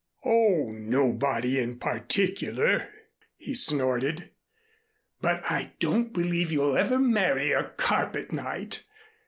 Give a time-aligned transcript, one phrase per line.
[0.25, 2.89] "Oh, nobody in particular,"
[3.37, 4.31] he snorted.
[5.21, 8.83] "But I don't believe you'll ever marry a carpet knight.